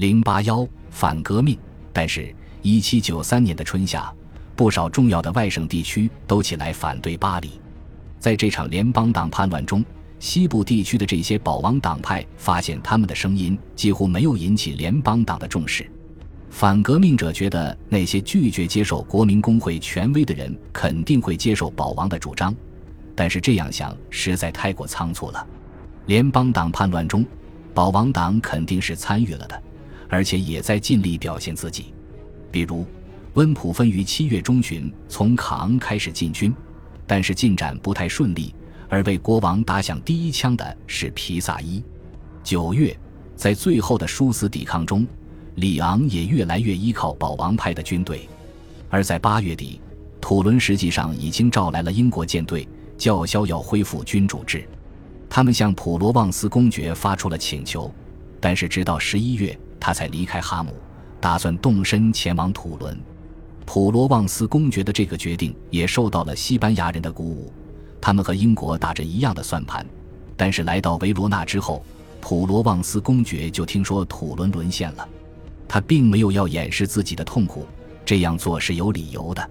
[0.00, 1.58] 零八幺反革命。
[1.92, 4.10] 但是，一七九三年的春夏，
[4.56, 7.60] 不少重要的外省地区都起来反对巴黎。
[8.18, 9.84] 在这场联邦党叛乱中，
[10.18, 15.86] 西部地区的这些保王党派发现，他们的声音几乎没有引起联邦党的重视。
[16.48, 22.56] 反革命者觉得，那些拒绝接受国民工会权威的人肯定会接受保王的主张，
[23.14, 25.46] 但是这样想实在太过仓促了。
[26.06, 27.22] 联邦党叛乱中，
[27.74, 29.62] 保王党肯定是参与了的，
[30.10, 31.94] 而且也在尽力表现自己。
[32.50, 32.84] 比如，
[33.34, 36.52] 温普芬于七月中旬从卡恩开始进军，
[37.06, 38.54] 但是进展不太顺利，
[38.88, 41.82] 而为国王打响第一枪的是皮萨伊。
[42.42, 42.94] 九月，
[43.36, 45.06] 在最后的殊死抵抗中。
[45.56, 48.26] 里昂也越来越依靠保王派的军队，
[48.88, 49.80] 而在八月底，
[50.20, 54.66] 土伦实际上已经召来了英国舰队，叫嚣要恢复君主制。
[55.28, 57.92] 他们向普罗旺斯公爵发出了请求，
[58.40, 60.72] 但是直到十一月，他才离开哈姆，
[61.18, 62.96] 打算动身前往土伦。
[63.64, 67.52] 普罗旺斯公爵的这个决定也受到了西班牙人的鼓舞，
[68.00, 69.84] 他们和英国打着一样的算盘。
[70.36, 71.82] 但是来到维罗纳之后，
[72.20, 75.08] 普罗旺斯公爵就听说土伦沦陷了。
[75.68, 77.64] 他并没有要掩饰自己的痛苦，
[78.04, 79.50] 这样做是有理由的。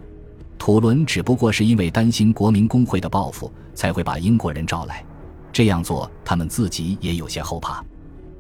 [0.58, 5.06] 土伦只不过是因为担心国民工会的报复，才会把英国人招来。
[5.54, 7.82] 这样做，他们自己也有些后怕。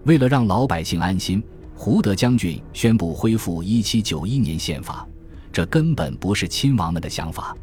[0.03, 1.41] 为了让老百姓安心，
[1.81, 5.07] 胡德将军宣布恢复1791年宪法，
[5.49, 7.55] 这根本不是亲王们的想法。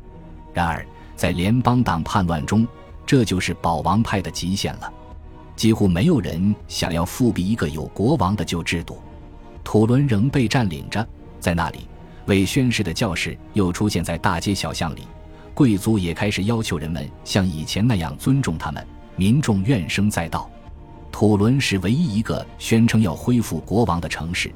[0.54, 2.66] 然而，在联邦党叛乱中，
[3.04, 4.90] 这就是保王派的极限了。
[5.54, 9.02] 几乎没有人想要复辟一个有国王的旧制度。
[9.62, 11.06] 土伦仍被占领着，
[11.38, 11.80] 在那里，
[12.24, 15.02] 未宣誓的教士又出现在大街小巷里，
[15.52, 18.82] 贵族也开始要求人们像以前那样尊重他们，
[19.14, 20.50] 民众怨声载道。
[21.18, 24.52] 土伦是唯一一个宣称要恢复国王的城市，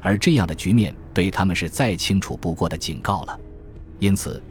[0.00, 3.40] 而这样的局面对他们是再清楚不过的警告了。
[4.00, 4.42] 因此，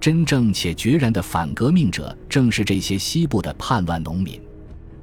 [0.00, 4.40] 真正且决然的反革命者正是这些西部的叛乱农民。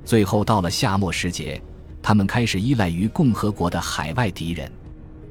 [0.04, 1.62] 最后到了夏末时节。
[2.02, 4.72] 他们开始依赖于共和国的海外敌人，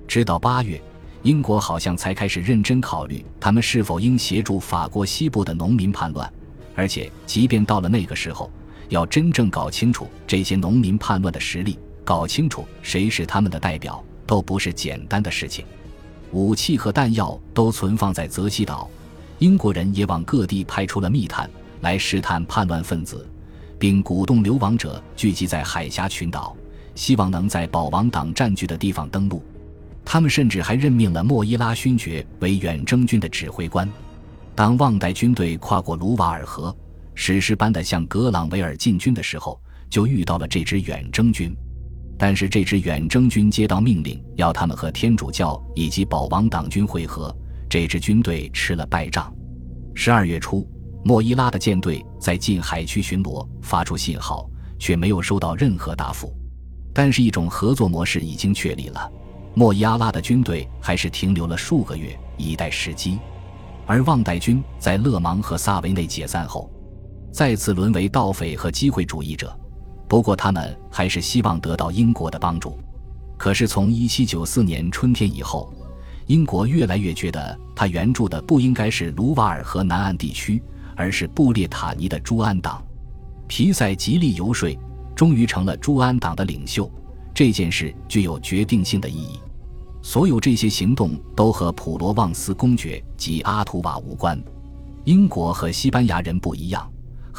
[0.07, 0.81] 直到八月，
[1.25, 6.33] 英国好像才开始认真考虑他们是否应协助法国西部的农民叛乱。
[6.77, 8.49] 而且，即便到了那个时候，
[8.89, 15.65] 要真正搞清楚这些农民叛乱的实力，搞清楚谁是他们的代表，都不是简单的事情。
[16.33, 18.89] 武器和弹药都存放在泽西岛，
[19.39, 21.49] 英国人也往各地派出了密探
[21.81, 23.27] 来试探叛乱分子。
[23.79, 26.57] 并鼓动流亡者聚集在海峡群岛，
[26.95, 29.41] 希望能在保王党占据的地方登陆。
[30.05, 33.89] 他们甚至还任命了莫伊拉勋爵为远征军的指挥官。
[34.55, 36.75] 当旺代军队跨过卢瓦尔河，
[37.21, 41.53] 史诗般的向格朗维尔进军的时候，就遇到了这支远征军。
[42.17, 47.37] 但是这支远征军接到命令，要他们和天主教以及保王党军会合。
[47.69, 49.35] 这支军队吃了败仗。
[49.97, 50.67] 十二月初。
[51.05, 56.33] 莫伊拉的舰队在近海区巡逻，发出信号，却没有收到任何答复。
[56.93, 59.11] 但是，一种合作模式已经确立了。
[59.55, 63.19] 莫伊阿拉的军队还是停留了数个月，以待时机。
[63.87, 66.71] 而旺代军在勒芒和萨维内解散后，
[67.33, 69.57] 再次沦为盗匪和机会主义者。
[70.09, 72.79] 不过，他们还是希望得到英国的帮助。
[73.37, 75.73] 可是，从1794年春天以后，
[76.27, 80.63] 英国越来越觉得他援助的不应该是卢瓦尔河南岸地区。
[81.01, 82.85] 而是布列塔尼的朱安党，
[83.47, 84.77] 皮塞极力游说，
[85.15, 86.91] 终于成了朱安党的领袖。
[87.33, 89.39] 这件事具有决定性的意义。
[90.03, 94.43] 所有这些行动都和普罗旺斯公爵及阿图瓦无关。
[95.05, 96.91] 英国和西班牙人不一样，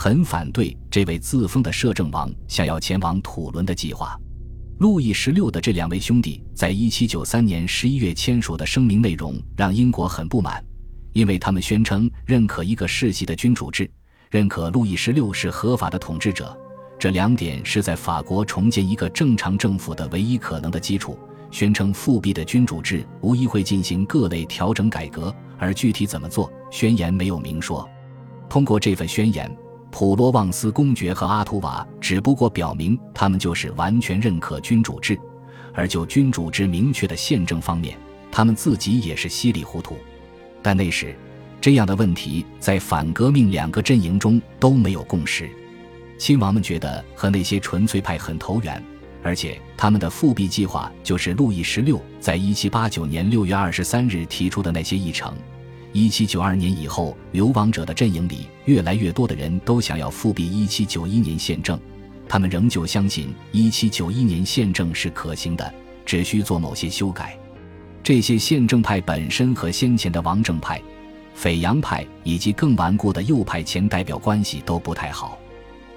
[0.01, 4.17] 很反对这位自封的摄政王想要前往土伦的计划。
[4.77, 10.63] 路易十六的这两位兄弟在一七九三年十一月签署的声明内容让英国很不满。
[11.11, 13.91] 因为他们宣称认可一个世袭的君主制，
[14.31, 16.57] 认可路易十六是合法的统治者，
[16.97, 21.19] 这两点是在法国重建一个正常政府的唯一可能的基础。
[21.51, 27.85] 宣称复辟的君主制无疑会进行各类调整改革，而具体怎么做，宣言没有明说。
[28.47, 29.53] 通过这份宣言，
[29.91, 35.19] 普罗旺斯公爵和阿图瓦只不过表明他们就是完全认可君主制，
[35.73, 37.97] 而就君主制明确的宪政方面，
[38.31, 39.97] 他们自己也是稀里糊涂。
[40.61, 41.15] 但那时，
[41.59, 45.49] 这样的问题在反革命两个阵营中都没有共识。
[46.17, 48.81] 亲王们觉得和那些纯粹派很投缘，
[49.23, 55.33] 而且他们的复辟计划就是路易十六在一七八九年六月二十三日提出的那些议程。
[55.93, 61.79] 一七九二年以后，流亡者的阵营里越来越多的人都想要复辟一七九一年宪政，
[62.27, 65.73] 他们仍旧相信一七九一年宪政是可行的。
[66.05, 67.37] 只需做某些修改。
[68.01, 70.81] 这些宪政派本身和先前的王政派、
[71.35, 75.37] 斐扬派以及更顽固的右派前代表关系都不太好。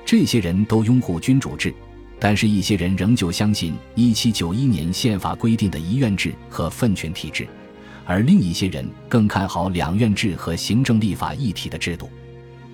[0.05, 1.73] 这些人都拥护君主制，
[2.21, 7.49] 但是一些人仍旧相信1791年宪法规定的一院制和分权体制，
[8.05, 12.11] 而另一些人更看好两院制和行政立法一体的制度。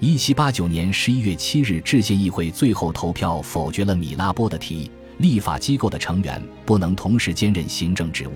[0.01, 8.33] 1789年11月7日，制宪议会最后投票否决了米拉波的提议，立法机构的成员不能同时兼任行政职务。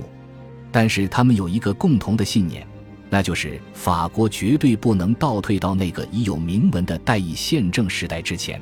[0.71, 2.67] 但是他们有一个共同的信念，
[3.09, 8.61] 那就是法国绝对不能倒退到那个已有明文的代议宪政时代之前。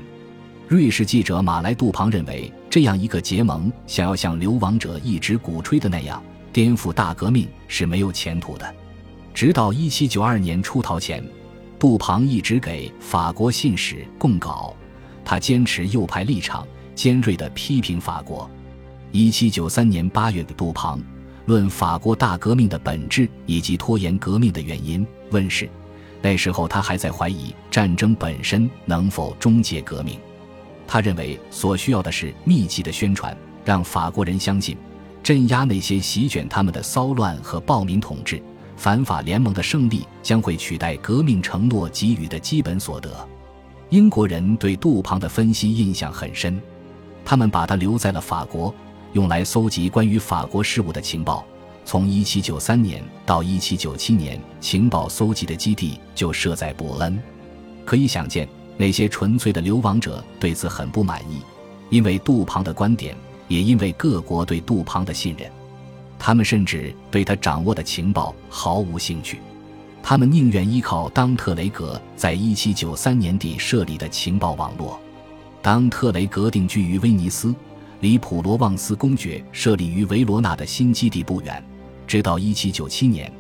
[0.69, 8.75] 瑞士记者马来杜庞认为，这样一个结盟想要像流亡者一直鼓吹的那样颠覆大革命是没有前途的。
[9.33, 11.25] 直到1792年出逃前，
[11.79, 14.75] 杜庞一直给法国信使供稿，
[15.25, 18.51] 他坚持右派立场，尖锐地批评法国。
[19.13, 21.01] 1793年8月的，杜庞。
[21.47, 25.69] 论法国大革命的本质以及拖延革命的原因问世，
[26.23, 30.17] 那时候他还在怀疑战争本身能否终结革命。
[30.87, 34.77] 他认为所需要的是密集的宣传，让法国人相信，
[35.23, 38.43] 镇压那些席卷他们的骚乱和暴民统治，
[38.77, 43.29] 反法联盟的胜利将会取代革命承诺给予的基本所得。
[43.91, 46.61] 英国人对杜庞的分析印象很深，
[47.25, 48.75] 他们把他留在了法国。
[49.13, 51.45] 用来搜集关于法国事务的情报，
[51.85, 57.21] 从1793年到1797年，情报搜集的基地就设在伯恩。
[57.85, 61.41] 可以想见，那些纯粹的流亡者对此很不满意，
[61.91, 63.17] 因为杜庞的观点，
[63.51, 65.51] 也因为各国对杜庞的信任，
[66.19, 69.41] 他们甚至对他掌握的情报毫无兴趣。
[70.03, 74.99] 他们宁愿依靠当特雷格在1793年底设立的情报网络。
[75.61, 77.55] 当特雷格定居于威尼斯。
[78.01, 81.63] 离普罗旺斯公爵设立于维罗纳的新基地不远，
[82.07, 83.31] 直到1797年，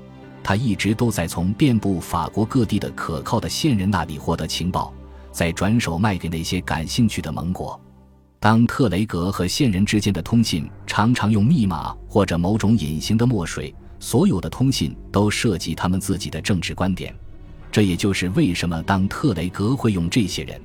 [0.44, 4.92] 他一直都在从遍布法国各地的可靠的线人那里获得情报，
[5.32, 7.80] 再转手卖给那些感兴趣的盟国。
[8.40, 17.14] 当特雷格和线人之间的通信常常用密码或者某种隐形的墨水，所有的通信都涉及他们自己的政治观点。
[17.70, 20.58] 这也就是为什么当特雷格会用这些人。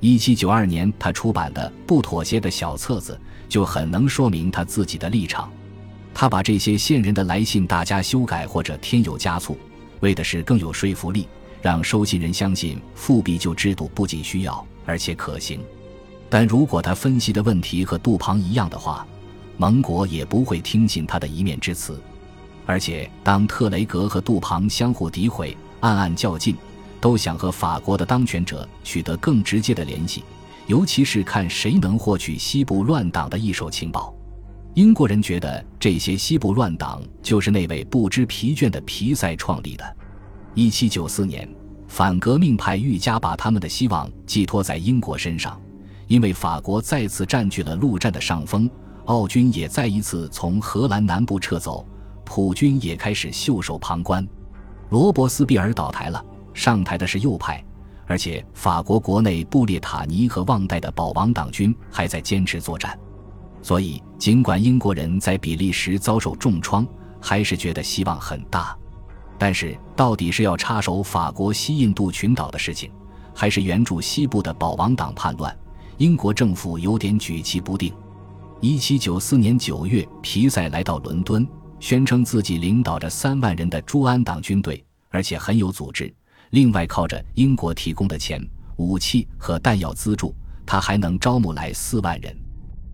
[0.00, 3.18] 一七九二年，他出版的《不妥协》的小册子
[3.48, 5.48] 就很能说明他自己的立场。
[6.12, 9.56] 他把这些线人的来信大加修改或者添油加醋，
[10.00, 11.28] 为的是更有说服力，
[11.62, 15.60] 让收信人相信复辟旧制度不仅需要，而且可行。
[16.34, 19.06] 但如果他分析的问题和杜庞一样的话，
[19.56, 22.02] 盟国也不会听信他的一面之词。
[22.66, 26.56] 而且，当特雷格和杜庞相互诋毁、暗暗较劲。
[27.00, 30.24] 都想和法国的当权者取得更直接的联系，
[30.66, 34.12] 尤其是看谁能获取西部乱党的一手情报。
[34.72, 39.96] 英国人觉得这些西部乱党就是那位不知疲倦的皮塞创立的。
[40.54, 41.48] 一七九四年，
[41.86, 45.60] 反革命派愈加把他们的希望寄托在英国身上，
[46.06, 48.70] 因为法国再次占据了陆战的上风，
[49.06, 51.86] 奥军也再一次从荷兰南部撤走，
[52.24, 54.26] 普军也开始袖手旁观，
[54.90, 56.24] 罗伯斯庇尔倒台了。
[56.52, 57.62] 上台的是右派，
[58.06, 62.96] 而且法国国内布列塔尼和旺代的保王党军还在坚持作战，
[63.60, 66.86] 所以尽管英国人在比利时遭受重创，
[67.20, 68.76] 还是觉得希望很大。
[69.36, 72.88] 但是，到底是要插手法国西印度群岛的事情，
[73.34, 75.54] 还是援助西部的保王党叛乱，
[75.98, 77.92] 英国政府有点举棋不定。
[78.60, 81.46] 一七九四年九月，皮塞来到伦敦，
[81.78, 86.12] 宣称自己领导着三万人的朱安党军队，而且很有组织。
[86.50, 88.44] 另外，靠着英国提供的钱、
[88.76, 90.34] 武器和弹药资助，
[90.66, 92.36] 他还能招募来四万人。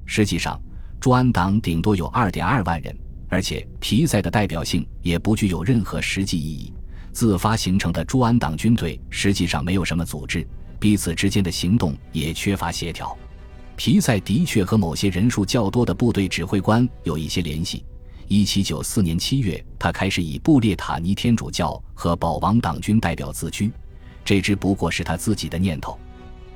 [0.04, 0.60] 实际上，
[1.00, 2.94] 朱安党顶多有二点二万人，
[3.28, 6.72] 而且皮塞的代表性也不具有任何实际意义。
[7.12, 10.46] 自发形成的朱安党军队实际上没有什么组织，
[10.80, 13.16] 彼此之间的行动也缺乏协调。
[13.76, 17.84] 皮塞的确和某些人数较多的部队指挥官有一些联系。
[18.26, 23.70] 一七九四年七月，他开始以布列塔尼天主教和保王党军代表自居，
[24.24, 25.98] 这只不过是他自己的念头。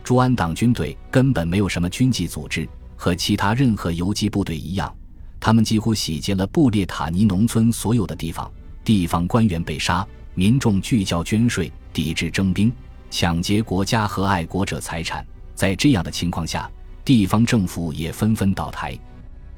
[0.02, 4.94] 朱安党军队根本没有什么军纪组织，和其他任何游击部队一样，
[5.40, 8.50] 他们几乎洗劫了布列塔尼农村所有的地方，
[8.84, 12.70] 地方官员被杀，民众拒交捐税，抵制征兵，
[13.16, 15.24] 抢劫国家和爱国者财产。
[15.54, 16.68] 在这样的情况下，
[17.04, 18.98] 地方政府也纷纷倒台。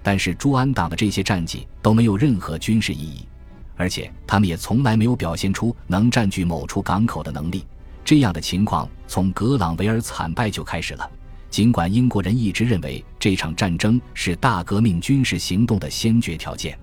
[0.03, 3.27] 但是朱安党的这些战绩都没有任何军事意义，
[3.75, 7.65] 而且他们也从来没有表现出能占据某处港口的能力。
[8.05, 11.11] 这样的情况从格朗维尔惨败就开始了。
[11.49, 16.79] 尽管英国人一直认为这场战争是大革命军事行动的先决条件，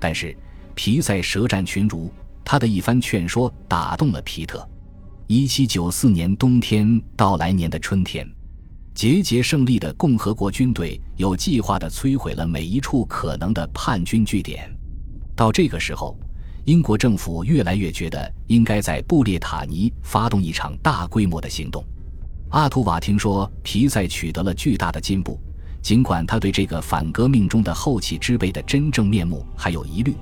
[0.00, 0.34] 但是
[0.74, 2.10] 皮塞舌战群儒，
[2.42, 4.66] 他的一番劝说打动了皮特。
[5.28, 8.24] 一七九四年冬天到来年的春天，
[8.94, 14.70] 节节胜利的共和国军队有计划地摧毁了每一处可能的叛军据点。
[15.34, 16.16] 到这个时候，
[16.64, 21.84] 英国政府越来越觉得应该在布列塔尼发动一场大规模的行动。
[22.50, 25.40] 阿图瓦听说皮塞取得了巨大的进步，
[25.82, 30.14] 尽管他对这个反革命中的后起之辈的真正面目还有疑虑，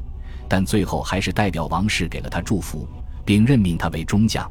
[0.48, 2.88] 但最后还是代表王室给了他祝福，
[3.22, 4.50] 并任命他为中将。